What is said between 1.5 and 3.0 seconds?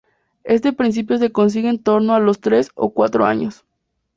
en torno a los tres ó